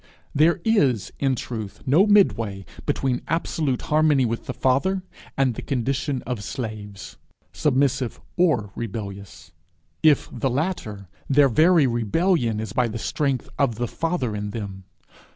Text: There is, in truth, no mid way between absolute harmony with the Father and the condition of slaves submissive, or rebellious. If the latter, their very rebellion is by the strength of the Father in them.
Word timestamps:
There 0.33 0.61
is, 0.65 1.13
in 1.19 1.35
truth, 1.35 1.83
no 1.85 2.07
mid 2.07 2.35
way 2.35 2.65
between 2.87 3.21
absolute 3.27 3.83
harmony 3.83 4.25
with 4.25 4.47
the 4.47 4.51
Father 4.55 5.03
and 5.37 5.53
the 5.53 5.61
condition 5.61 6.23
of 6.23 6.41
slaves 6.43 7.17
submissive, 7.53 8.19
or 8.35 8.71
rebellious. 8.73 9.51
If 10.01 10.27
the 10.31 10.49
latter, 10.49 11.07
their 11.29 11.49
very 11.49 11.85
rebellion 11.85 12.59
is 12.59 12.73
by 12.73 12.87
the 12.87 12.97
strength 12.97 13.47
of 13.59 13.75
the 13.75 13.87
Father 13.87 14.35
in 14.35 14.49
them. 14.49 14.85